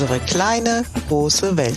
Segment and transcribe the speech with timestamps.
[0.00, 1.76] Unsere kleine, große Welt.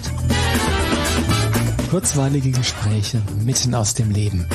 [1.89, 4.47] Kurzweilige Gespräche mitten aus dem Leben.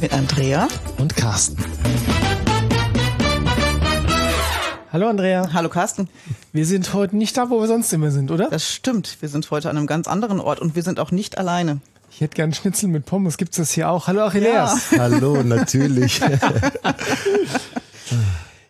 [0.00, 0.66] Mit Andrea
[0.98, 1.64] und Carsten.
[4.92, 5.50] Hallo Andrea.
[5.52, 6.08] Hallo Carsten.
[6.52, 8.50] Wir sind heute nicht da, wo wir sonst immer sind, oder?
[8.50, 9.18] Das stimmt.
[9.20, 11.78] Wir sind heute an einem ganz anderen Ort und wir sind auch nicht alleine.
[12.10, 13.36] Ich hätte gern Schnitzel mit Pommes.
[13.36, 14.08] Gibt's das hier auch?
[14.08, 14.90] Hallo Achilleas.
[14.90, 14.98] Ja.
[14.98, 16.20] Hallo, natürlich.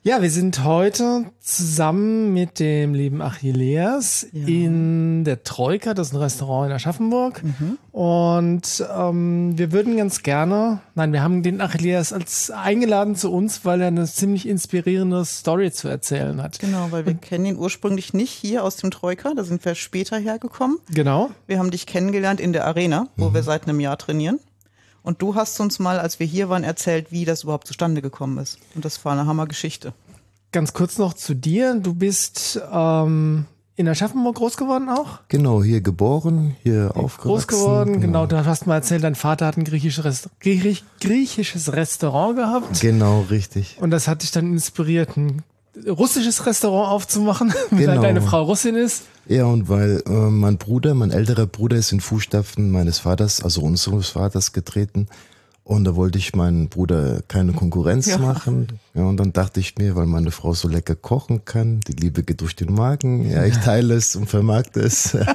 [0.06, 4.46] Ja, wir sind heute zusammen mit dem lieben Achilleas ja.
[4.46, 7.42] in der Troika, das ist ein Restaurant in Aschaffenburg.
[7.42, 7.78] Mhm.
[7.90, 13.64] Und ähm, wir würden ganz gerne, nein, wir haben den Achilleas als eingeladen zu uns,
[13.64, 16.58] weil er eine ziemlich inspirierende Story zu erzählen hat.
[16.58, 19.74] Genau, weil wir Und, kennen ihn ursprünglich nicht hier aus dem Troika, da sind wir
[19.74, 20.80] später hergekommen.
[20.92, 21.30] Genau.
[21.46, 23.34] Wir haben dich kennengelernt in der Arena, wo mhm.
[23.34, 24.38] wir seit einem Jahr trainieren.
[25.04, 28.38] Und du hast uns mal, als wir hier waren, erzählt, wie das überhaupt zustande gekommen
[28.38, 28.58] ist.
[28.74, 29.92] Und das war eine Hammergeschichte.
[30.50, 31.74] Ganz kurz noch zu dir.
[31.74, 33.44] Du bist ähm,
[33.76, 35.20] in Aschaffenburg groß geworden auch?
[35.28, 37.28] Genau, hier geboren, hier aufgewachsen.
[37.28, 38.26] Groß geworden, genau.
[38.26, 38.26] genau.
[38.26, 42.80] Du hast mal erzählt, dein Vater hat ein griechisches, Rest Griech griechisches Restaurant gehabt.
[42.80, 43.76] Genau, richtig.
[43.80, 45.42] Und das hat dich dann inspiriert, ein
[45.86, 47.92] russisches Restaurant aufzumachen, genau.
[47.92, 49.02] weil deine Frau Russin ist.
[49.26, 53.62] Ja, und weil äh, mein Bruder, mein älterer Bruder ist in Fußstapfen meines Vaters, also
[53.62, 55.08] unseres Vaters getreten.
[55.64, 58.18] Und da wollte ich meinen Bruder keine Konkurrenz ja.
[58.18, 58.78] machen.
[58.92, 62.22] Ja, und dann dachte ich mir, weil meine Frau so lecker kochen kann, die Liebe
[62.22, 63.30] geht durch den Magen.
[63.30, 65.16] Ja, ich teile es und vermarkte es.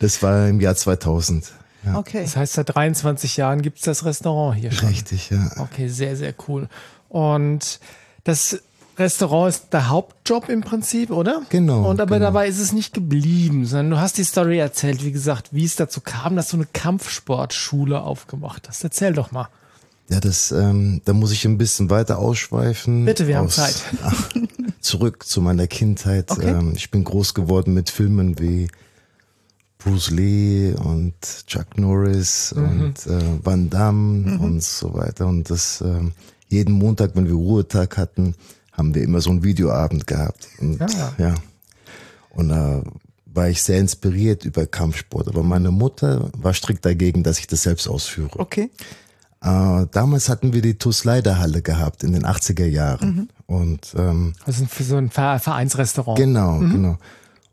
[0.00, 1.52] Das war im Jahr 2000.
[1.86, 1.96] Ja.
[1.96, 2.22] Okay.
[2.22, 4.88] Das heißt, seit 23 Jahren gibt's das Restaurant hier schon.
[4.88, 5.50] Richtig, ja.
[5.58, 6.68] Okay, sehr, sehr cool.
[7.08, 7.80] Und
[8.24, 8.60] das
[8.96, 11.42] Restaurant ist der Hauptjob im Prinzip, oder?
[11.48, 11.88] Genau.
[11.88, 12.26] Und aber genau.
[12.26, 15.76] dabei ist es nicht geblieben, sondern du hast die Story erzählt, wie gesagt, wie es
[15.76, 18.84] dazu kam, dass du eine Kampfsportschule aufgemacht hast.
[18.84, 19.48] Erzähl doch mal.
[20.08, 23.04] Ja, das, ähm, da muss ich ein bisschen weiter ausschweifen.
[23.04, 23.82] Bitte, wir aus, haben Zeit.
[24.02, 24.30] Ach,
[24.80, 26.30] zurück zu meiner Kindheit.
[26.30, 26.50] Okay.
[26.50, 28.68] Ähm, ich bin groß geworden mit Filmen wie
[29.78, 31.14] Bruce Lee und
[31.46, 32.64] Chuck Norris mhm.
[32.64, 34.40] und äh, Van Damme mhm.
[34.40, 35.26] und so weiter.
[35.26, 36.12] Und das ähm,
[36.48, 38.34] jeden Montag, wenn wir Ruhetag hatten,
[38.76, 40.48] haben wir immer so einen Videoabend gehabt.
[40.60, 41.12] Und, ja.
[41.18, 41.34] ja.
[42.30, 42.82] Und da
[43.26, 45.28] war ich sehr inspiriert über Kampfsport.
[45.28, 48.38] Aber meine Mutter war strikt dagegen, dass ich das selbst ausführe.
[48.38, 48.70] Okay.
[49.40, 53.14] Äh, damals hatten wir die TuS Leiderhalle gehabt in den 80er Jahren.
[53.14, 53.28] Mhm.
[53.46, 56.18] Und ähm, also für so ein Vereinsrestaurant.
[56.18, 56.72] Genau, mhm.
[56.72, 56.98] genau.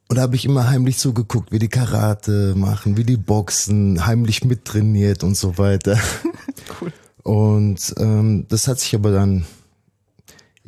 [0.08, 4.44] Und da habe ich immer heimlich zugeguckt, wie die Karate machen, wie die Boxen, heimlich
[4.44, 5.98] mittrainiert und so weiter.
[6.82, 6.92] cool.
[7.24, 9.46] Und ähm, das hat sich aber dann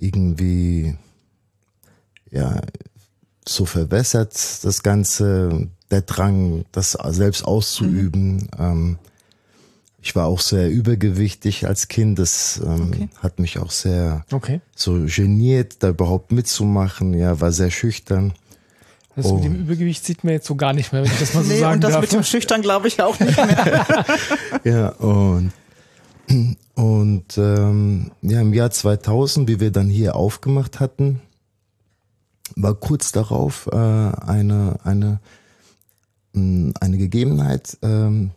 [0.03, 0.95] irgendwie
[2.29, 2.61] ja
[3.47, 4.33] so verwässert,
[4.63, 8.35] das Ganze, der Drang, das selbst auszuüben.
[8.35, 8.49] Mhm.
[8.57, 8.97] Ähm,
[10.01, 12.19] ich war auch sehr übergewichtig als Kind.
[12.19, 13.09] Das ähm, okay.
[13.21, 14.61] hat mich auch sehr okay.
[14.75, 17.13] so geniert, da überhaupt mitzumachen.
[17.13, 18.33] Ja, war sehr schüchtern.
[19.15, 19.35] Das oh.
[19.35, 21.51] mit dem Übergewicht sieht man jetzt so gar nicht mehr, wenn ich das mal so
[21.51, 22.01] nee, sagen und das darf.
[22.01, 24.05] mit dem Schüchtern glaube ich auch nicht mehr.
[24.63, 25.51] ja, und
[26.75, 31.21] und ähm, ja, im Jahr 2000, wie wir dann hier aufgemacht hatten,
[32.55, 35.19] war kurz darauf äh, eine eine
[36.33, 38.31] mh, eine Gegebenheit, ähm,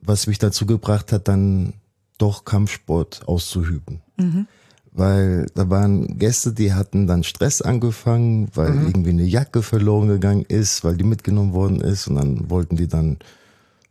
[0.00, 1.74] was mich dazu gebracht hat, dann
[2.18, 4.02] doch Kampfsport auszuüben.
[4.16, 4.46] Mhm.
[4.92, 8.86] Weil da waren Gäste, die hatten dann Stress angefangen, weil mhm.
[8.86, 12.88] irgendwie eine Jacke verloren gegangen ist, weil die mitgenommen worden ist und dann wollten die
[12.88, 13.18] dann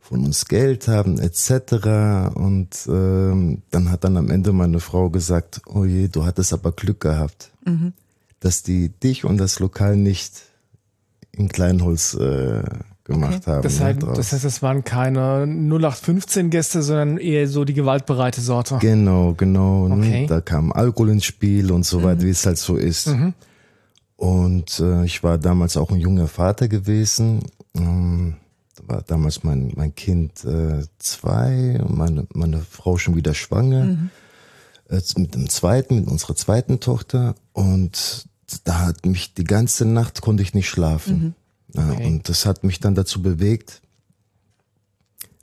[0.08, 2.34] von uns Geld haben etc.
[2.34, 6.72] Und ähm, dann hat dann am Ende meine Frau gesagt, oh je, du hattest aber
[6.72, 7.92] Glück gehabt, mhm.
[8.40, 10.42] dass die dich und das Lokal nicht
[11.32, 12.62] in Kleinholz äh,
[13.04, 13.50] gemacht okay.
[13.50, 13.62] haben.
[13.62, 18.78] Das, heißt, das heißt, es waren keine 0815 Gäste, sondern eher so die gewaltbereite Sorte.
[18.80, 19.88] Genau, genau.
[19.88, 19.96] Ne?
[19.96, 20.26] Okay.
[20.28, 22.26] Da kam Alkohol ins Spiel und so weiter, mhm.
[22.26, 23.08] wie es halt so ist.
[23.08, 23.34] Mhm.
[24.16, 27.40] Und äh, ich war damals auch ein junger Vater gewesen.
[27.76, 28.36] Ähm,
[28.84, 33.84] war damals mein, mein Kind äh, zwei und meine, meine Frau schon wieder schwanger.
[33.84, 34.10] Mhm.
[34.88, 37.34] Äh, mit dem zweiten, mit unserer zweiten Tochter.
[37.52, 38.26] Und
[38.64, 41.34] da hat mich die ganze Nacht konnte ich nicht schlafen.
[41.74, 41.80] Mhm.
[41.80, 42.02] Okay.
[42.02, 43.82] Ja, und das hat mich dann dazu bewegt,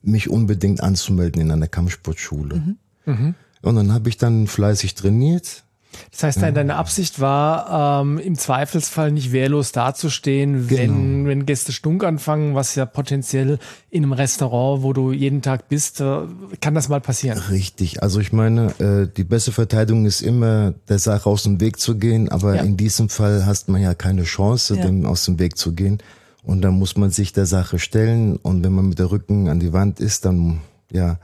[0.01, 2.55] mich unbedingt anzumelden in einer Kampfsportschule.
[2.55, 2.77] Mhm.
[3.05, 3.35] Mhm.
[3.61, 5.63] Und dann habe ich dann fleißig trainiert
[6.11, 10.81] das heißt, deine Absicht war, ähm, im Zweifelsfall nicht wehrlos dazustehen, genau.
[10.81, 13.59] wenn, wenn Gäste stunk anfangen, was ja potenziell
[13.89, 16.21] in einem Restaurant, wo du jeden Tag bist, äh,
[16.61, 17.37] kann das mal passieren.
[17.37, 18.03] Richtig.
[18.03, 21.97] Also ich meine, äh, die beste Verteidigung ist immer, der Sache aus dem Weg zu
[21.97, 22.63] gehen, aber ja.
[22.63, 24.83] in diesem Fall hast man ja keine Chance, ja.
[24.83, 25.99] dem aus dem Weg zu gehen.
[26.43, 29.59] Und dann muss man sich der Sache stellen und wenn man mit der Rücken an
[29.59, 30.59] die Wand ist, dann
[30.91, 31.17] ja,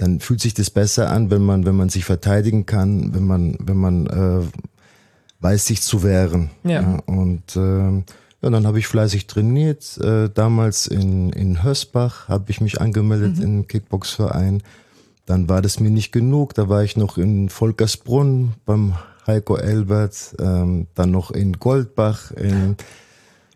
[0.00, 3.58] dann fühlt sich das besser an, wenn man, wenn man sich verteidigen kann, wenn man,
[3.60, 4.46] wenn man äh,
[5.40, 6.50] weiß, sich zu wehren.
[6.64, 6.80] Ja.
[6.80, 8.02] ja und äh,
[8.42, 9.98] Ja, dann habe ich fleißig trainiert.
[9.98, 13.42] Äh, damals in, in Hösbach habe ich mich angemeldet mhm.
[13.42, 14.62] in Kickboxverein.
[15.26, 16.54] Dann war das mir nicht genug.
[16.54, 18.94] Da war ich noch in Volkersbrunn beim
[19.26, 22.76] Heiko Elbert, ähm, dann noch in Goldbach, in,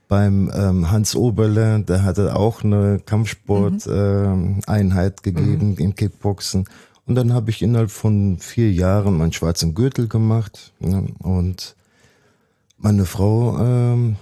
[0.08, 5.18] beim ähm, Hans Oberle, der hatte auch eine Kampfsport-Einheit mhm.
[5.18, 5.78] äh, gegeben mhm.
[5.78, 6.66] im Kickboxen.
[7.06, 10.72] Und dann habe ich innerhalb von vier Jahren meinen schwarzen Gürtel gemacht.
[10.80, 11.08] Ne?
[11.18, 11.76] Und
[12.78, 14.16] meine Frau ähm,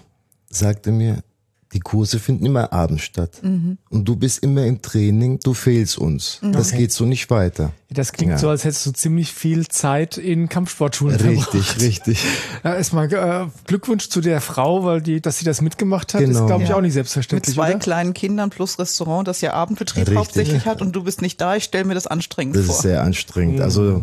[0.48, 1.22] sagte mir,
[1.72, 3.40] die Kurse finden immer abends statt.
[3.42, 3.78] Mhm.
[3.88, 6.38] Und du bist immer im Training, du fehlst uns.
[6.42, 6.52] Mhm.
[6.52, 7.72] Das geht so nicht weiter.
[7.88, 8.38] Das klingt ja.
[8.38, 11.80] so, als hättest du ziemlich viel Zeit in Kampfsportschulen Richtig, verbracht.
[11.80, 12.24] richtig.
[12.64, 16.40] Ja, erstmal äh, Glückwunsch zu der Frau, weil die, dass sie das mitgemacht hat, genau.
[16.40, 16.76] ist, glaube ich, ja.
[16.76, 17.56] auch nicht selbstverständlich.
[17.56, 17.78] Mit zwei oder?
[17.78, 20.16] kleinen Kindern plus Restaurant, das ja Abendbetrieb richtig.
[20.16, 21.56] hauptsächlich hat und du bist nicht da.
[21.56, 22.74] Ich stelle mir das anstrengend das vor.
[22.74, 23.56] Das ist sehr anstrengend.
[23.56, 23.62] Mhm.
[23.62, 24.02] Also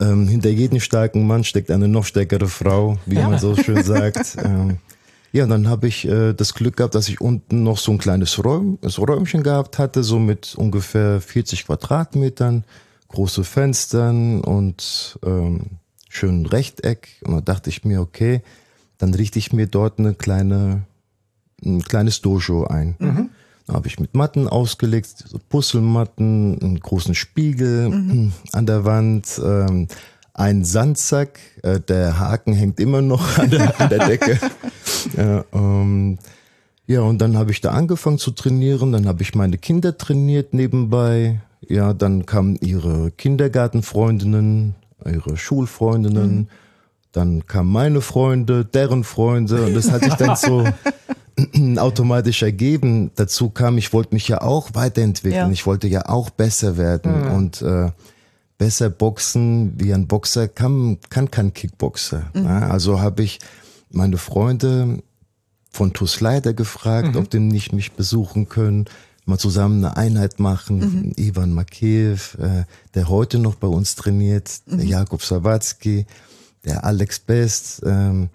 [0.00, 4.36] ähm, hinter jedem starken Mann steckt eine noch stärkere Frau, wie man so schön sagt.
[4.42, 4.78] ähm,
[5.32, 8.42] ja, dann habe ich äh, das Glück gehabt, dass ich unten noch so ein kleines
[8.44, 12.64] Räum, so Räumchen gehabt hatte, so mit ungefähr 40 Quadratmetern,
[13.08, 15.78] große Fenstern und ähm,
[16.08, 17.08] schönen Rechteck.
[17.24, 18.42] Und da dachte ich mir, okay,
[18.98, 20.82] dann richte ich mir dort eine kleine,
[21.64, 22.96] ein kleines Dojo ein.
[22.98, 23.30] Mhm.
[23.66, 28.32] Da habe ich mit Matten ausgelegt, so Puzzlematten, einen großen Spiegel mhm.
[28.52, 29.86] an der Wand, ähm,
[30.34, 34.38] ein Sandsack, äh, der Haken hängt immer noch an der, an der Decke.
[35.16, 36.18] ja, ähm,
[36.86, 40.54] ja, und dann habe ich da angefangen zu trainieren, dann habe ich meine Kinder trainiert
[40.54, 41.40] nebenbei.
[41.68, 44.74] Ja, dann kamen ihre Kindergartenfreundinnen,
[45.06, 46.48] ihre Schulfreundinnen, mhm.
[47.12, 50.64] dann kamen meine Freunde, deren Freunde und das hat sich dann so
[51.80, 53.12] automatisch ergeben.
[53.14, 55.52] Dazu kam, ich wollte mich ja auch weiterentwickeln, ja.
[55.52, 57.32] ich wollte ja auch besser werden mhm.
[57.32, 57.90] und äh,
[58.58, 62.30] besser boxen wie ein Boxer kann, kann kein Kickboxer.
[62.34, 62.44] Mhm.
[62.44, 63.38] Ja, also habe ich
[63.90, 65.02] meine Freunde
[65.70, 67.16] von TuS Leiter gefragt, mhm.
[67.16, 68.86] ob die nicht mich besuchen können,
[69.24, 70.78] mal zusammen eine Einheit machen.
[70.78, 71.12] Mhm.
[71.16, 72.64] Ivan Makeev, äh,
[72.94, 74.90] der heute noch bei uns trainiert, der mhm.
[74.90, 76.06] Jakub Sawatzki,
[76.64, 77.82] der Alex Best.
[77.84, 78.30] Ähm,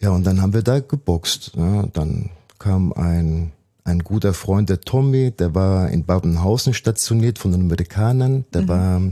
[0.00, 1.52] ja, und dann haben wir da geboxt.
[1.56, 3.52] Ja, dann kam ein
[3.88, 8.44] ein guter Freund, der Tommy, der war in Babenhausen stationiert von den Amerikanern.
[8.52, 8.68] Der mhm.
[8.68, 9.02] war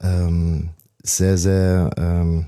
[0.00, 0.68] ähm,
[1.02, 2.46] sehr, sehr ähm,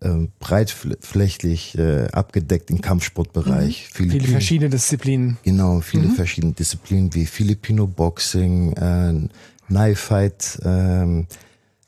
[0.00, 3.90] äh, breitflächig äh, abgedeckt im Kampfsportbereich.
[3.98, 4.10] Mhm.
[4.10, 5.38] Viele verschiedene Disziplinen.
[5.42, 6.14] Genau, viele mhm.
[6.14, 9.28] verschiedene Disziplinen wie Filipino Boxing, äh,
[9.66, 11.26] Knife Fight, äh,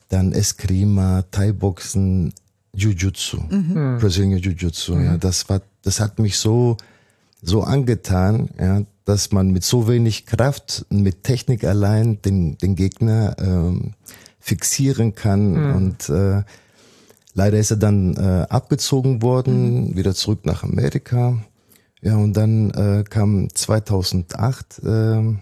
[0.09, 2.33] dann Eskrima, Thai Boxen,
[2.75, 3.97] Jiu-Jitsu, mhm.
[3.99, 4.93] Brazilian Jiu-Jitsu.
[4.93, 5.19] Ja, mhm.
[5.19, 6.77] das war, das hat mich so
[7.43, 13.35] so angetan, ja, dass man mit so wenig Kraft, mit Technik allein den, den Gegner
[13.37, 13.93] ähm,
[14.39, 15.51] fixieren kann.
[15.51, 15.75] Mhm.
[15.75, 16.43] Und äh,
[17.33, 19.97] leider ist er dann äh, abgezogen worden, mhm.
[19.97, 21.37] wieder zurück nach Amerika.
[22.01, 25.35] Ja, und dann äh, kam 2008 äh,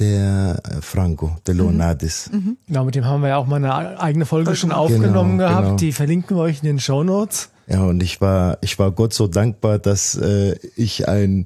[0.00, 1.60] der Franco, der mhm.
[1.60, 2.30] Leonardis.
[2.32, 2.56] Mhm.
[2.66, 5.48] Genau, mit dem haben wir ja auch mal eine eigene Folge schon genau, aufgenommen genau,
[5.48, 5.64] gehabt.
[5.64, 5.76] Genau.
[5.76, 7.50] Die verlinken wir euch in den Show Notes.
[7.66, 11.44] Ja, und ich war, ich war Gott so dankbar, dass äh, ich ein,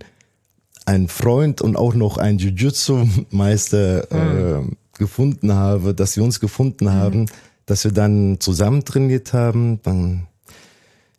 [0.87, 4.73] ein Freund und auch noch ein Jiu-Jitsu-Meister mhm.
[4.73, 6.93] äh, gefunden habe, dass wir uns gefunden mhm.
[6.93, 7.27] haben,
[7.67, 9.81] dass wir dann zusammen trainiert haben.
[9.83, 10.27] Dann,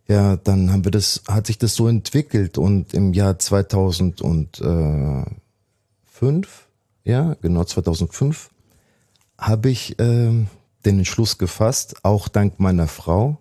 [0.07, 5.37] ja, dann haben wir das, hat sich das so entwickelt und im Jahr 2005,
[7.03, 8.49] ja, genau 2005,
[9.37, 10.45] habe ich äh,
[10.85, 13.37] den Entschluss gefasst, auch dank meiner Frau,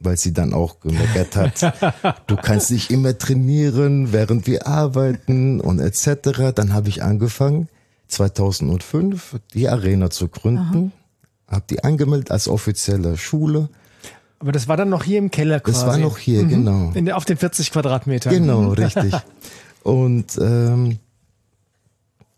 [0.00, 1.74] weil sie dann auch gemeckert hat,
[2.26, 6.52] du kannst nicht immer trainieren, während wir arbeiten und etc.
[6.54, 7.68] Dann habe ich angefangen,
[8.08, 10.92] 2005 die Arena zu gründen,
[11.50, 13.68] habe die angemeldet als offizielle Schule.
[14.38, 15.78] Aber das war dann noch hier im Keller quasi.
[15.78, 16.48] Das war noch hier, mhm.
[16.48, 16.92] genau.
[16.94, 18.32] In, auf den 40 Quadratmetern.
[18.32, 18.70] Genau, mhm.
[18.70, 19.14] richtig.
[19.82, 20.98] Und ähm,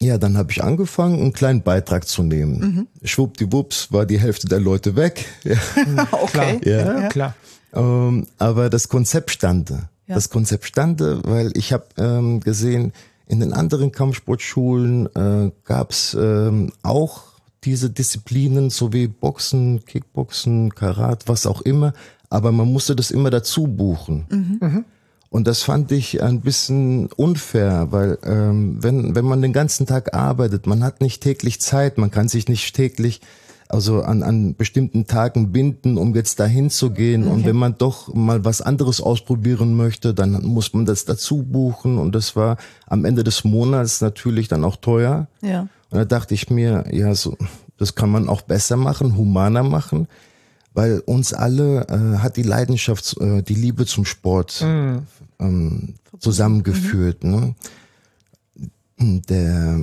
[0.00, 2.59] ja, dann habe ich angefangen, einen kleinen Beitrag zu nehmen.
[2.59, 3.07] Mhm.
[3.07, 5.26] Schwuppdiwupps war die Hälfte der Leute weg.
[5.45, 5.57] Ja.
[6.11, 6.61] okay.
[6.64, 7.00] Ja.
[7.02, 7.09] ja.
[7.09, 7.35] klar.
[7.73, 9.88] Ähm, aber das Konzept stande.
[10.07, 10.16] Ja.
[10.16, 12.92] Das Konzept stande, weil ich habe ähm, gesehen,
[13.26, 17.32] in den anderen Kampfsportschulen äh, gab es ähm, auch
[17.64, 21.92] diese Disziplinen, so wie Boxen, Kickboxen, Karat, was auch immer,
[22.28, 24.26] aber man musste das immer dazu buchen.
[24.31, 24.59] Mhm.
[24.61, 24.85] Mhm.
[25.31, 30.14] Und das fand ich ein bisschen unfair, weil ähm, wenn, wenn man den ganzen Tag
[30.14, 33.23] arbeitet, man hat nicht täglich Zeit, man kann sich nicht täglich
[33.73, 37.25] also an, an bestimmten Tagen binden, um jetzt dahin zu gehen.
[37.25, 37.33] Okay.
[37.33, 41.97] Und wenn man doch mal was anderes ausprobieren möchte, dann muss man das dazu buchen.
[41.97, 45.26] Und das war am Ende des Monats natürlich dann auch teuer.
[45.40, 45.69] Ja.
[45.93, 47.37] Und da dachte ich mir, ja, so,
[47.79, 50.09] das kann man auch besser machen, humaner machen.
[50.75, 55.03] weil uns alle äh, hat die Leidenschaft, äh, die Liebe zum Sport Mhm.
[55.39, 57.25] ähm, zusammengeführt.
[57.25, 57.55] Ne?
[58.99, 59.79] Der,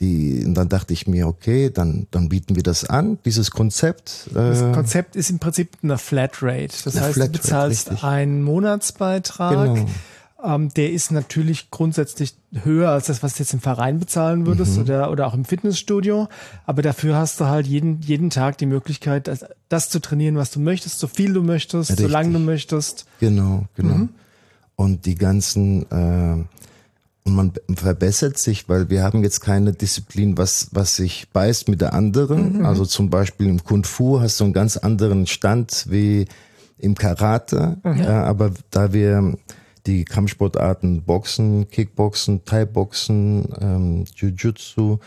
[0.00, 4.28] die, und dann dachte ich mir, okay, dann, dann bieten wir das an, dieses Konzept.
[4.34, 6.74] Das Äh, Konzept ist im Prinzip eine Flatrate.
[6.84, 8.04] Das Eine heißt, Flatrate, du bezahlst richtig.
[8.04, 9.74] einen Monatsbeitrag.
[9.74, 9.88] Genau.
[10.44, 14.76] Ähm, der ist natürlich grundsätzlich höher als das, was du jetzt im Verein bezahlen würdest
[14.76, 14.82] Mhm.
[14.82, 16.28] oder, oder auch im Fitnessstudio.
[16.66, 20.50] Aber dafür hast du halt jeden, jeden Tag die Möglichkeit, das, das zu trainieren, was
[20.50, 22.10] du möchtest, so viel du möchtest, so Richtig.
[22.10, 23.06] lange du möchtest.
[23.20, 23.94] Genau, genau.
[23.94, 24.08] Mhm.
[24.76, 26.44] Und die ganzen, äh,
[27.24, 31.82] und man verbessert sich, weil wir haben jetzt keine Disziplin, was, was sich beißt mit
[31.82, 32.64] der anderen.
[32.64, 36.24] Also zum Beispiel im Kung Fu hast du einen ganz anderen Stand wie
[36.78, 37.76] im Karate.
[37.84, 39.36] Ja, aber da wir
[39.86, 44.98] die Kampfsportarten Boxen, Kickboxen, Thai-Boxen, ähm, Jiu-Jitsu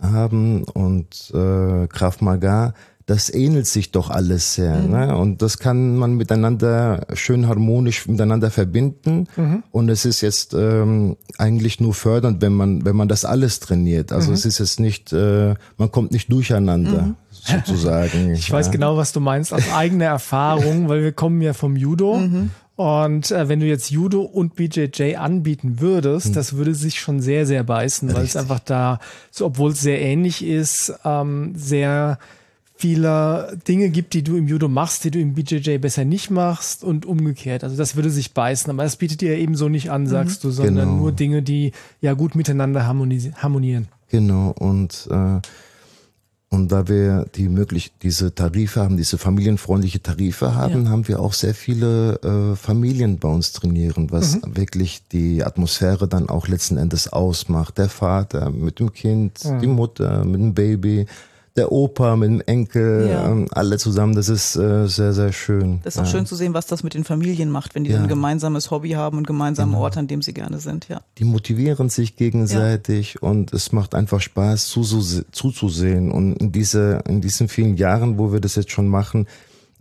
[0.00, 2.74] haben und äh, Krav Maga,
[3.10, 4.78] das ähnelt sich doch alles sehr.
[4.78, 5.16] Ne?
[5.16, 9.26] Und das kann man miteinander schön harmonisch miteinander verbinden.
[9.72, 14.12] Und es ist jetzt ähm, eigentlich nur fördernd, wenn man, wenn man das alles trainiert.
[14.12, 18.30] Also es ist jetzt nicht, äh, man kommt nicht durcheinander, sozusagen.
[18.34, 22.22] Ich weiß genau, was du meinst, aus eigener Erfahrung, weil wir kommen ja vom Judo.
[22.80, 27.44] Und äh, wenn du jetzt Judo und BJJ anbieten würdest, das würde sich schon sehr,
[27.44, 32.18] sehr beißen, weil es einfach da, so obwohl es sehr ähnlich ist, ähm, sehr
[32.74, 36.82] viele Dinge gibt, die du im Judo machst, die du im BJJ besser nicht machst
[36.82, 37.64] und umgekehrt.
[37.64, 40.50] Also das würde sich beißen, aber das bietet ihr eben so nicht an, sagst du,
[40.50, 41.00] sondern Genau.
[41.02, 43.88] nur Dinge, die ja gut miteinander harmonieren.
[44.08, 45.40] Genau, und, äh,
[46.52, 51.32] und da wir die möglich diese Tarife haben, diese familienfreundliche Tarife haben, haben wir auch
[51.32, 57.12] sehr viele äh, Familien bei uns trainieren, was wirklich die Atmosphäre dann auch letzten Endes
[57.12, 57.78] ausmacht.
[57.78, 61.06] Der Vater mit dem Kind, die Mutter mit dem Baby,
[61.56, 63.28] der Opa mit dem Enkel, Ja.
[63.28, 64.14] ähm, alle zusammen.
[64.14, 65.80] Das ist äh, sehr, sehr schön.
[65.82, 66.10] Das ist auch Ja.
[66.10, 68.02] schön zu sehen, was das mit den Familien macht, wenn die so Ja.
[68.02, 71.00] ein gemeinsames Hobby haben und einen gemeinsamen Ort, an dem sie gerne sind, ja.
[71.18, 76.10] die motivieren sich gegenseitig und es macht einfach Spaß zuzu- zuzusehen.
[76.12, 79.26] Und in, diese, in diesen vielen Jahren, wo wir das jetzt schon machen,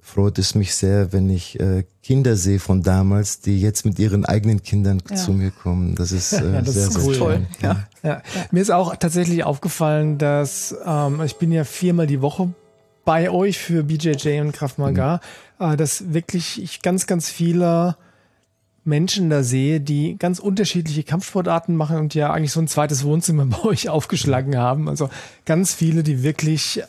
[0.09, 4.25] freut es mich sehr, wenn ich äh, Kinder sehe von damals, die jetzt mit ihren
[4.25, 5.15] eigenen Kindern Ja.
[5.15, 5.95] zu mir kommen.
[5.95, 7.13] Das ist, äh, Ja, das sehr, ist sehr cool.
[7.15, 7.21] schön.
[7.21, 7.83] Toll, ja.
[8.03, 12.49] Ja, mir ist auch tatsächlich aufgefallen, dass ähm, ich bin ja viermal die Woche
[13.05, 15.19] bei euch für BJJ und Krav Maga,
[15.59, 17.95] äh, dass wirklich ich ganz, ganz viele
[18.85, 23.45] Menschen da sehe, die ganz unterschiedliche Kampfsportarten machen und ja eigentlich so ein zweites Wohnzimmer
[23.45, 24.89] bei euch aufgeschlagen haben.
[24.89, 25.09] Also
[25.45, 26.81] ganz viele, die wirklich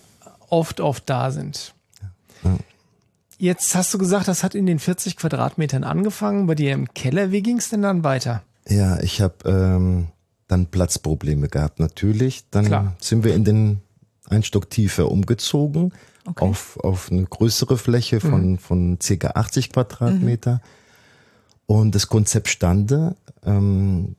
[0.49, 1.75] oft, oft da sind.
[3.41, 6.47] Jetzt hast du gesagt, das hat in den 40 Quadratmetern angefangen.
[6.47, 7.33] Bei dir im Keller.
[7.33, 8.43] Wie ging es denn dann weiter?
[8.69, 10.09] Ja, ich habe ähm,
[10.47, 12.45] dann Platzprobleme gehabt, natürlich.
[12.51, 12.97] Dann Klar.
[13.01, 13.81] sind wir in den
[14.29, 15.95] ein Stock tiefer umgezogen
[16.27, 16.45] Okay.
[16.45, 20.61] auf, auf eine größere Fläche von, von circa 80 Quadratmeter.
[21.65, 23.17] Und das Konzept stande.
[23.43, 24.17] Ähm,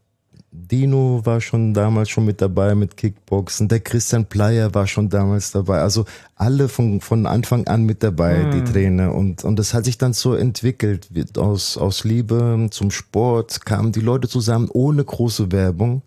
[0.54, 3.70] Dino war schon damals schon mit dabei mit Kickboxen.
[3.70, 5.80] Der Christian Pleyer war schon damals dabei.
[5.80, 6.06] Also
[6.36, 9.16] alle von, von Anfang an mit dabei, die Trainer.
[9.16, 11.08] Und, und das hat sich dann so entwickelt.
[11.38, 16.02] Aus, aus Liebe zum Sport kamen die Leute zusammen ohne große Werbung.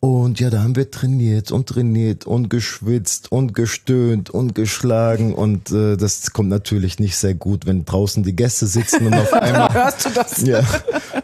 [0.00, 5.34] Und ja, da haben wir trainiert und trainiert und geschwitzt und gestöhnt und geschlagen.
[5.34, 9.32] Und äh, das kommt natürlich nicht sehr gut, wenn draußen die Gäste sitzen und auf
[9.32, 10.42] einmal Hörst du das?
[10.42, 10.60] ja,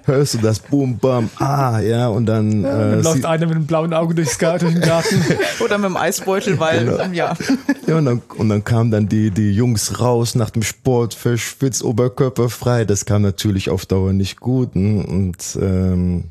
[0.07, 3.67] hörst du das Boom, Bam, ah, ja, und dann, Dann äh, läuft einer mit einem
[3.67, 5.23] blauen Auge durchs Gar durch den Garten.
[5.65, 7.05] Oder mit dem Eisbeutel, weil, Genau.
[7.13, 7.37] ja.
[7.87, 11.85] ja, und dann, und dann kamen dann die, die Jungs raus nach dem Sport, verschwitzt,
[11.85, 12.85] Oberkörper frei.
[12.85, 14.75] Das kam natürlich auf Dauer nicht gut.
[14.75, 15.07] ne?
[15.07, 16.25] Und ähm,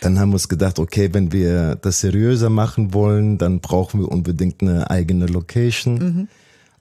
[0.00, 4.08] dann haben wir uns gedacht, okay, wenn wir das seriöser machen wollen, dann brauchen wir
[4.10, 6.28] unbedingt eine eigene Location.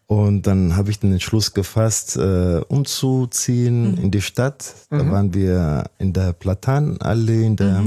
[0.08, 4.76] Und dann habe ich den Entschluss gefasst, äh, umzuziehen in die Stadt.
[4.90, 7.84] Da waren wir in der Platanallee, in der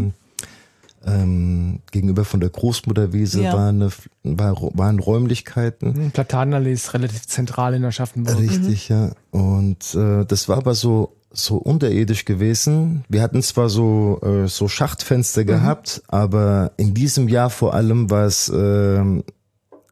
[1.06, 3.52] ähm, gegenüber von der Großmutterwiese Ja.
[3.52, 3.90] war eine,
[4.24, 6.10] war, waren Räumlichkeiten.
[6.12, 8.38] Platanallee ist relativ zentral in Aschaffenburg.
[8.38, 9.12] Richtig, ja.
[9.30, 13.04] Und äh, das war aber so so unterirdisch gewesen.
[13.08, 18.26] Wir hatten zwar so äh, so Schachtfenster gehabt, aber in diesem Jahr vor allem war
[18.26, 19.24] es ähm,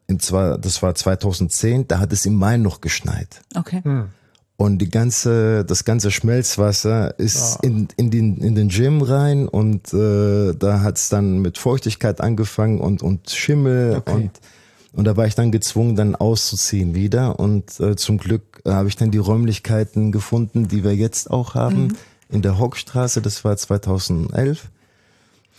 [0.07, 3.43] in zwar das war 2010, da hat es im Mai noch geschneit.
[3.55, 3.83] Okay.
[4.59, 9.93] Und die ganze, das ganze Schmelzwasser ist in, in, den, in den Gym rein und
[9.93, 14.15] äh, da hat es dann mit Feuchtigkeit angefangen und, und Schimmel Okay.
[14.15, 14.31] und,
[14.97, 17.39] und da war ich dann gezwungen, dann auszuziehen wieder.
[17.39, 21.55] Und äh, zum Glück äh, habe ich dann die Räumlichkeiten gefunden, die wir jetzt auch
[21.55, 21.97] haben,
[22.31, 24.69] in der Hockstraße, das war 2011.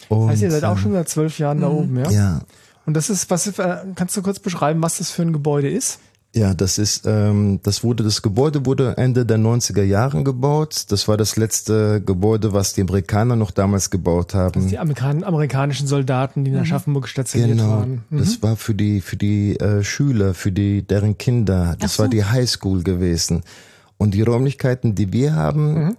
[0.09, 2.09] Und, Das heißt, ihr seid auch äh, schon seit zwölf Jahren da oben, ja?
[2.09, 2.41] Ja,
[2.87, 5.99] Und das ist, was äh, kannst du kurz beschreiben, was das für ein Gebäude ist?
[6.35, 10.85] Ja, das ist, ähm, das wurde, das Gebäude wurde Ende der 90er Jahren gebaut.
[10.89, 14.67] Das war das letzte Gebäude, was die Amerikaner noch damals gebaut haben.
[14.67, 18.03] Die Amerikan amerikanischen Soldaten, die in Aschaffenburg stationiert Genau, waren.
[18.09, 18.17] Mhm.
[18.19, 21.75] das war für die für die äh, Schüler, für die deren Kinder.
[21.79, 22.03] Das so.
[22.03, 23.41] war die Highschool gewesen.
[23.97, 25.97] Und die Räumlichkeiten, die wir haben, Mhm.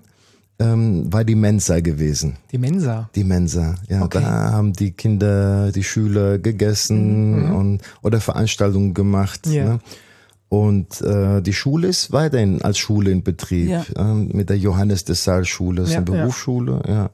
[0.61, 2.37] ähm, war die Mensa gewesen.
[2.53, 3.09] Die Mensa.
[3.17, 4.21] Die Mensa, ja, Okay.
[4.23, 9.47] da haben die Kinder, die Schüler gegessen und oder Veranstaltungen gemacht.
[9.47, 9.53] Mhm.
[9.53, 9.65] Ja.
[9.65, 9.81] Ne?
[10.49, 13.85] Und äh, die Schule ist weiterhin als Schule in Betrieb Ja.
[13.97, 16.23] ähm, mit der Johannes de Saal Schule, das ist Ja, eine ja.
[16.23, 17.11] Berufsschule, ja.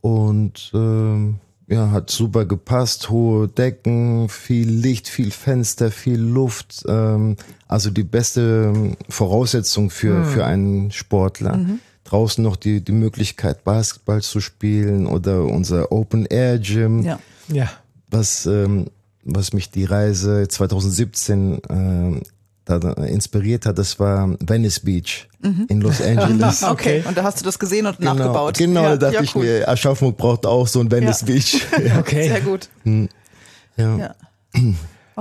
[0.00, 1.36] Und ähm,
[1.68, 6.84] ja, hat super gepasst, hohe Decken, viel Licht, viel Fenster, viel Luft.
[6.88, 11.58] Ähm, also die beste ähm, Voraussetzung für, für einen Sportler.
[12.04, 17.18] Draußen noch die, die Möglichkeit, Basketball zu spielen oder unser Open Air Gym Ja.
[17.48, 17.68] Ja.
[18.10, 18.86] was, ähm,
[19.24, 22.22] was mich die Reise 2017 ähm,
[22.66, 25.28] da, inspiriert hat, das war Venice Beach
[25.68, 26.62] in Los Angeles.
[26.62, 26.72] Okay.
[27.00, 27.04] Okay.
[27.08, 28.58] Und da hast du das gesehen und Genau, nachgebaut.
[28.58, 29.44] genau ja, da dachte ja, ich cool.
[29.44, 31.26] mir, Aschaffenburg braucht auch so ein Venice Ja.
[31.26, 31.66] Beach.
[31.98, 32.28] Okay.
[32.28, 32.68] Sehr gut.
[33.76, 33.96] ja.
[33.96, 34.14] Ja.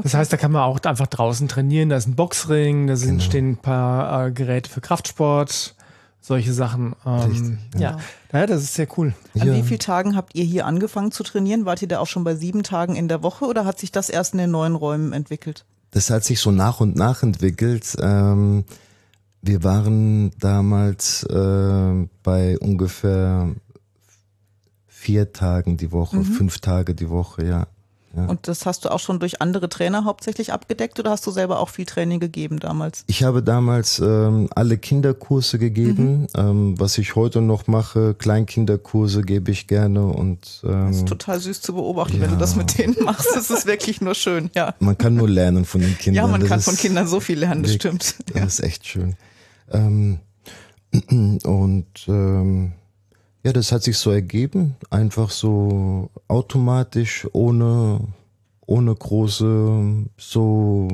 [0.01, 1.89] Das heißt, da kann man auch einfach draußen trainieren.
[1.89, 3.23] Da ist ein Boxring, da sind, Genau.
[3.23, 5.75] stehen ein paar äh, Geräte für Kraftsport,
[6.19, 6.95] solche Sachen.
[7.05, 7.97] Ähm, Richtig, ja.
[8.33, 9.13] ja, das ist sehr cool.
[9.39, 9.53] An Ja.
[9.53, 11.65] wie vielen Tagen habt ihr hier angefangen zu trainieren?
[11.65, 14.09] Wart ihr da auch schon bei sieben Tagen in der Woche oder hat sich das
[14.09, 15.63] erst in den neuen Räumen entwickelt?
[15.95, 17.95] Das hat sich so nach und nach entwickelt.
[18.01, 18.65] Ähm,
[19.41, 23.55] wir waren damals äh, bei ungefähr
[24.87, 27.67] vier Tagen die Woche, fünf Tage die Woche, ja.
[28.15, 28.25] Ja.
[28.25, 31.59] Und das hast du auch schon durch andere Trainer hauptsächlich abgedeckt oder hast du selber
[31.59, 33.03] auch viel Training gegeben damals?
[33.07, 38.13] Ich habe damals ähm, alle Kinderkurse gegeben, ähm, was ich heute noch mache.
[38.13, 42.55] Kleinkinderkurse gebe ich gerne und Das ist ähm, total süß zu beobachten, wenn du das
[42.55, 43.27] mit denen machst.
[43.35, 44.73] Das ist wirklich nur schön, ja.
[44.79, 46.25] man kann nur lernen von den Kindern.
[46.25, 48.15] Ja, man Das kann von Kindern so viel lernen, das stimmt.
[48.33, 49.15] Das ist echt schön.
[49.71, 50.19] Ähm,
[51.43, 52.73] und ähm,
[53.45, 57.99] ja, das hat sich so ergeben, einfach so automatisch, ohne,
[58.65, 60.87] ohne große so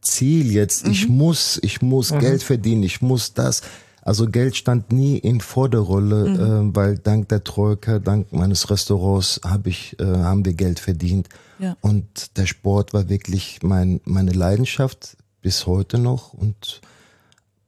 [0.00, 0.88] Ziel jetzt.
[0.88, 3.60] Ich muss, ich muss Geld verdienen, ich muss das.
[4.00, 9.68] Also Geld stand nie in Vorderrolle, äh, weil dank der Troika, dank meines Restaurants habe
[9.68, 11.28] ich, äh, haben wir Geld verdient.
[11.58, 11.76] Ja.
[11.82, 16.80] Und der Sport war wirklich mein, meine Leidenschaft bis heute noch und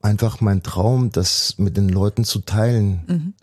[0.01, 3.35] einfach mein Traum, das mit den Leuten zu teilen.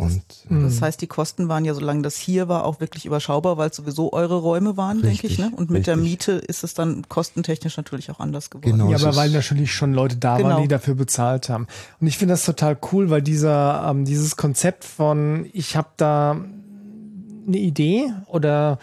[0.00, 3.70] Und Das heißt, die Kosten waren ja, solange das hier war, auch wirklich überschaubar, weil
[3.70, 5.38] es sowieso eure Räume waren, denke ich.
[5.38, 5.52] Richtig, Ne?
[5.56, 6.10] Und mit der richtig.
[6.10, 8.70] Miete ist es dann kostentechnisch natürlich auch anders geworden.
[8.78, 8.90] Genau.
[8.90, 10.60] Ja, aber weil natürlich schon Leute da waren, Genau.
[10.62, 11.66] die dafür bezahlt haben.
[12.00, 16.32] Und ich finde das total cool, weil dieser ähm, dieses Konzept von ich habe da
[17.46, 18.78] eine Idee oder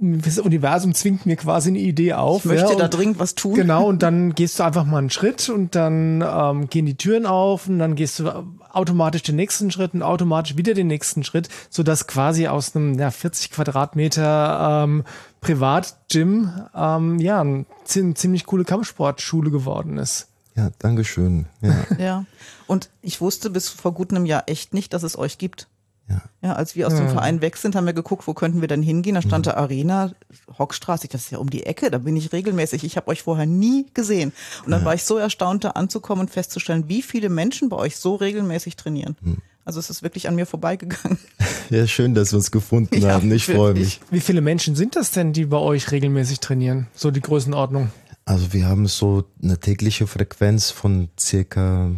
[0.00, 2.44] das Universum zwingt mir quasi eine Idee auf.
[2.44, 3.54] Ich möchte ja, da dringend was tun.
[3.54, 7.26] Genau, und dann gehst du einfach mal einen Schritt und dann ähm, gehen die Türen
[7.26, 8.28] auf und dann gehst du
[8.72, 13.10] automatisch den nächsten Schritt und automatisch wieder den nächsten Schritt, sodass quasi aus einem ja,
[13.10, 15.04] 40 Quadratmeter ähm,
[15.40, 20.28] Privatgym ähm, ja eine ziem- ziemlich coole Kampfsportschule geworden ist.
[20.56, 21.46] ja, Dankeschön.
[21.60, 22.24] Ja, Ja.
[22.66, 25.68] Und ich wusste bis vor gut einem Jahr echt nicht, dass es euch gibt.
[26.08, 26.22] Ja.
[26.42, 28.82] Ja, als wir aus dem Verein weg sind, haben wir geguckt, wo könnten wir denn
[28.82, 29.14] hingehen.
[29.14, 30.12] Da stand da Arena,
[30.58, 31.04] Hockstraße.
[31.04, 32.84] Ich dachte, das ist ja um die Ecke, da bin ich regelmäßig.
[32.84, 34.32] Ich habe euch vorher nie gesehen.
[34.64, 37.96] Und dann war ich so erstaunt, da anzukommen und festzustellen, wie viele Menschen bei euch
[37.96, 39.16] so regelmäßig trainieren.
[39.64, 41.18] Also es ist wirklich an mir vorbeigegangen.
[41.70, 43.32] ja, schön, dass wir uns gefunden Ja, haben.
[43.32, 44.00] Ich freue mich.
[44.10, 46.88] Wie viele Menschen sind das denn, die bei euch regelmäßig trainieren?
[46.94, 47.90] So die Größenordnung.
[48.26, 51.92] Also wir haben so eine tägliche Frequenz von circa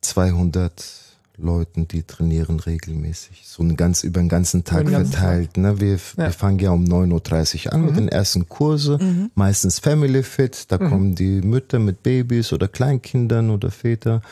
[0.00, 1.09] 200
[1.40, 3.42] Leuten, die trainieren regelmäßig.
[3.46, 5.56] So einen ganz, über den ganzen Tag den ganzen verteilt.
[5.56, 5.80] Ne?
[5.80, 8.98] Wir, wir fangen ja um 9.30 Uhr an mit den ersten Kurse.
[9.34, 10.66] Meistens Family Fit.
[10.68, 14.22] Da kommen die Mütter mit Babys oder Kleinkindern oder Väter.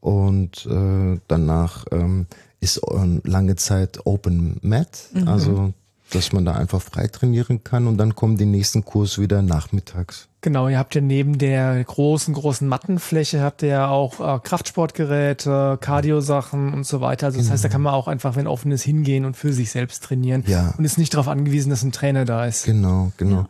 [0.00, 2.26] Und äh, danach ähm,
[2.60, 5.10] ist äh, lange Zeit Open Mat.
[5.26, 5.74] Also
[6.14, 10.28] dass man da einfach frei trainieren kann und dann kommen die nächsten Kurs wieder nachmittags.
[10.40, 15.78] Genau, ihr habt ja neben der großen, großen Mattenfläche habt ihr ja auch äh, Kraftsportgeräte,
[15.80, 17.26] Cardio-Sachen und so weiter.
[17.26, 19.70] Also das heißt, da kann man auch einfach, wenn offen ist, hingehen und für sich
[19.70, 20.74] selbst trainieren Ja.
[20.76, 22.64] und ist nicht darauf angewiesen, dass ein Trainer da ist.
[22.64, 23.46] Genau, genau.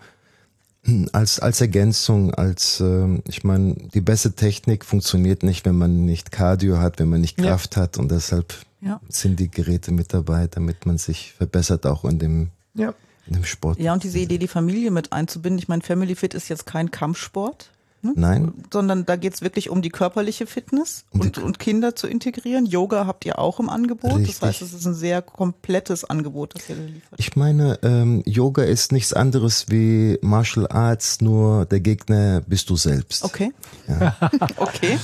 [1.12, 6.32] Als, als Ergänzung, als ähm, ich meine, die beste Technik funktioniert nicht, wenn man nicht
[6.32, 7.46] Cardio hat, wenn man nicht Ja.
[7.50, 8.52] Kraft hat und deshalb
[8.84, 9.00] Ja.
[9.08, 12.92] sind die Geräte mit dabei, damit man sich verbessert auch in dem, Ja.
[13.26, 13.78] in dem Sport.
[13.78, 15.58] Ja, und diese Idee, die Familie mit einzubinden.
[15.58, 17.70] Ich meine, Family Fit ist jetzt kein Kampfsport.
[18.04, 18.12] Ne?
[18.16, 18.52] Nein.
[18.72, 22.66] Sondern da geht's wirklich um die körperliche Fitness Um die und, und Kinder zu integrieren.
[22.66, 24.16] Yoga habt ihr auch im Angebot.
[24.16, 24.40] Richtig.
[24.40, 27.14] Das heißt, es ist ein sehr komplettes Angebot, das ihr da liefert.
[27.18, 32.74] Ich meine, ähm, Yoga ist nichts anderes wie Martial Arts, nur der Gegner bist du
[32.76, 33.22] selbst.
[33.24, 33.52] Okay.
[34.56, 34.98] okay.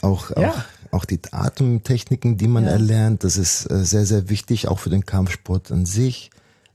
[0.00, 0.64] Auch, auch, Ja.
[0.92, 2.70] Auch die Atemtechniken, die man Ja.
[2.70, 6.30] erlernt, das ist äh, sehr, sehr wichtig, auch für den Kampfsport an sich.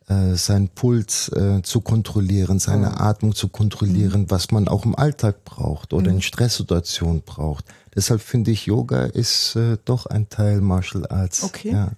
[0.10, 5.46] Äh, seinen Puls äh, zu kontrollieren, seine Atmung zu kontrollieren, was man auch im Alltag
[5.46, 7.64] braucht oder in Stresssituationen braucht.
[7.96, 11.44] Deshalb finde ich, Yoga ist äh, doch ein Teil Martial Arts.
[11.44, 11.72] Okay.
[11.72, 11.92] Ja.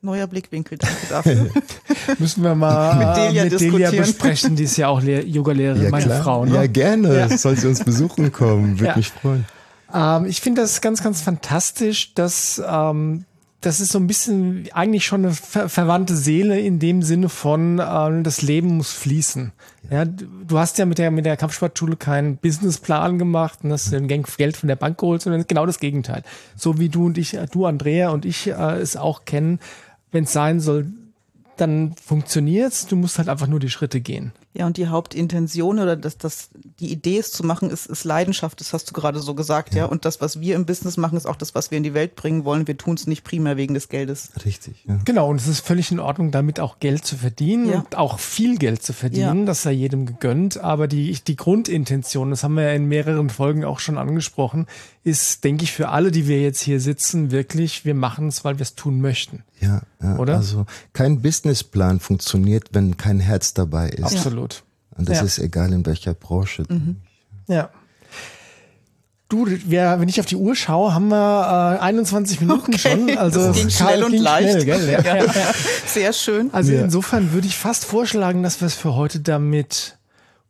[0.00, 1.50] Neuer Blickwinkel, danke dafür.
[2.18, 5.26] Müssen wir mal Mit mit Delia Delia, mit Delia besprechen, die ist ja auch Lehr
[5.26, 6.22] Yoga-Lehrerin, meine klar.
[6.22, 6.44] Frau.
[6.46, 6.54] Ne?
[6.54, 7.36] Ja, gerne.
[7.36, 8.78] Soll sie uns besuchen kommen.
[8.78, 8.96] Würde Ja.
[8.96, 9.44] mich freuen.
[9.92, 13.24] Ähm, ich finde das ganz, ganz fantastisch, dass ähm,
[13.60, 17.80] das ist so ein bisschen eigentlich schon eine ver verwandte Seele in dem Sinne von
[17.84, 19.52] ähm, das Leben muss fließen.
[19.90, 24.08] Ja, du hast ja mit der mit der Kampfsportschule keinen Businessplan gemacht und hast den
[24.08, 26.22] Geld von der Bank geholt, sondern genau das Gegenteil.
[26.54, 29.58] So wie du und ich, äh, du Andrea und ich äh, es auch kennen,
[30.12, 30.86] wenn es sein soll,
[31.56, 32.86] dann funktioniert's.
[32.86, 34.32] Du musst halt einfach nur die Schritte gehen.
[34.56, 36.48] Ja, und die Hauptintention oder das, das,
[36.80, 39.84] die Idee es zu machen, ist, ist Leidenschaft, das hast du gerade so gesagt, ja.
[39.84, 42.16] Und das, was wir im Business machen, ist auch das, was wir in die Welt
[42.16, 42.66] bringen wollen.
[42.66, 44.30] Wir tun es nicht primär wegen des Geldes.
[44.44, 44.98] Richtig, ja.
[45.04, 47.78] Genau, und es ist völlig in Ordnung, damit auch Geld zu verdienen Ja.
[47.80, 49.40] und auch viel Geld zu verdienen.
[49.40, 49.44] Ja.
[49.46, 50.58] Das sei jedem gegönnt.
[50.58, 54.66] Aber die, die Grundintention, das haben wir ja in mehreren Folgen auch schon angesprochen,
[55.04, 58.58] ist, denke ich, für alle, die wir jetzt hier sitzen, wirklich, wir machen es, weil
[58.58, 59.44] wir es tun möchten.
[59.60, 60.36] Ja, ja, Oder?
[60.36, 64.02] also kein Businessplan funktioniert, wenn kein Herz dabei ist.
[64.04, 64.45] Absolut.
[64.96, 65.24] Und das Ja.
[65.24, 66.64] ist egal in welcher Branche.
[67.46, 67.70] Ja.
[69.28, 73.18] Du, wir, wenn ich auf die Uhr schaue, haben wir äh, 21 Minuten Okay, schon.
[73.18, 74.62] Also das ging schnell und ging leicht.
[74.62, 74.88] Schnell, gell?
[75.04, 75.16] Ja.
[75.16, 75.32] Ja.
[75.86, 76.50] Sehr schön.
[76.54, 76.82] Also Ja.
[76.84, 79.98] insofern würde ich fast vorschlagen, dass wir es für heute damit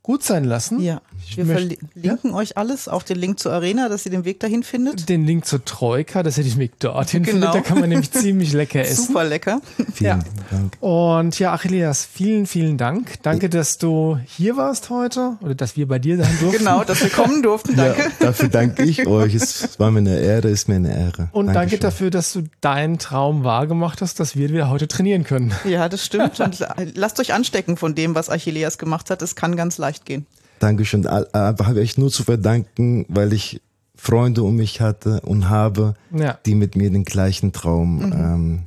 [0.07, 0.79] gut sein lassen.
[0.81, 1.01] Ja,
[1.35, 4.63] wir möchte- verlinken euch alles, auch den Link zur Arena, dass ihr den Weg dahin
[4.63, 5.09] findet.
[5.09, 7.47] Den Link zur Troika, dass ihr den Weg dorthin Genau.
[7.51, 7.55] findet.
[7.57, 9.09] Da kann man nämlich ziemlich lecker essen.
[9.09, 9.61] Super lecker.
[9.93, 10.25] Vielen Ja.
[10.53, 10.77] Dank.
[10.81, 13.21] Und ja, Achilleas, vielen, vielen Dank.
[13.23, 16.59] Danke, dass du hier warst heute oder dass wir bei dir sein durften.
[16.59, 17.77] Genau, dass wir kommen durften.
[17.77, 18.13] Ja, Danke.
[18.21, 19.35] dafür danke ich euch.
[19.35, 21.31] Es war mir eine Ehre, ist mir eine Ehre.
[21.33, 21.81] Und danke Dankeschön.
[21.81, 25.53] dafür, dass du deinen Traum wahrgemacht hast, dass wir wieder heute trainieren können.
[25.65, 26.39] Ja, das stimmt.
[26.39, 26.65] Und
[26.95, 29.21] lasst euch anstecken von dem, was Achilleas gemacht hat.
[29.21, 30.27] Es kann ganz leicht gehen.
[30.59, 31.07] Dankeschön.
[31.07, 33.61] Aber habe ich nur zu verdanken, weil ich
[33.95, 36.39] Freunde um mich hatte und habe, Ja.
[36.47, 38.63] die mit mir den gleichen Traum ähm,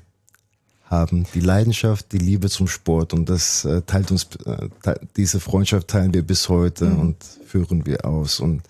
[0.85, 1.25] haben.
[1.35, 5.87] Die Leidenschaft, die Liebe zum Sport und das äh, teilt uns, äh, te diese Freundschaft
[5.87, 8.39] teilen wir bis heute und führen wir aus.
[8.39, 8.63] Und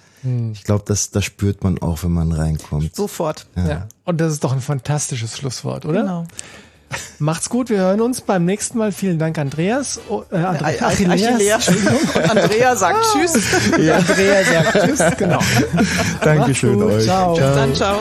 [0.52, 2.94] ich glaube, das, das spürt man auch, wenn man reinkommt.
[2.94, 3.48] Sofort.
[3.56, 3.88] Ja.
[4.04, 6.02] Und das ist doch ein fantastisches Schlusswort, oder?
[6.02, 6.26] Genau.
[7.20, 8.92] Macht's gut, wir hören uns beim nächsten Mal.
[8.92, 10.00] Vielen Dank, Andreas.
[10.10, 11.68] Oh, äh, Andre Ach- Achilleas.
[11.68, 13.36] Und Andrea sagt Tschüss.
[13.74, 15.40] Andrea sagt Tschüss, genau.
[16.24, 17.04] Dankeschön euch.
[17.06, 17.38] ciao.
[17.38, 18.00] Dann ciao.